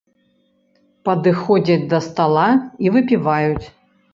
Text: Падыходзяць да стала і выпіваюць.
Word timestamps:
Падыходзяць 1.09 1.87
да 1.91 1.99
стала 2.07 2.47
і 2.87 2.95
выпіваюць. 2.97 3.63